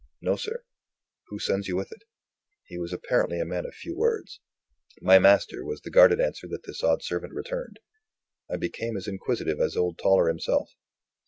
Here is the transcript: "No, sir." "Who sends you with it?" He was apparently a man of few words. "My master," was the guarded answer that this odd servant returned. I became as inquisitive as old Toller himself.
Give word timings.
"No, 0.19 0.35
sir." 0.35 0.63
"Who 1.27 1.37
sends 1.37 1.67
you 1.67 1.75
with 1.75 1.91
it?" 1.91 2.05
He 2.65 2.79
was 2.79 2.91
apparently 2.91 3.39
a 3.39 3.45
man 3.45 3.67
of 3.67 3.75
few 3.75 3.95
words. 3.95 4.39
"My 4.99 5.19
master," 5.19 5.63
was 5.63 5.81
the 5.81 5.91
guarded 5.91 6.19
answer 6.19 6.47
that 6.47 6.63
this 6.63 6.83
odd 6.83 7.03
servant 7.03 7.35
returned. 7.35 7.79
I 8.51 8.55
became 8.57 8.97
as 8.97 9.07
inquisitive 9.07 9.59
as 9.59 9.75
old 9.77 9.99
Toller 9.99 10.27
himself. 10.27 10.71